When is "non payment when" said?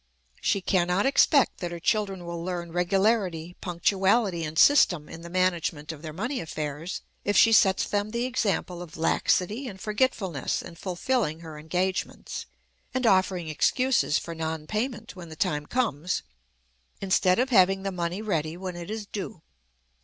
14.33-15.29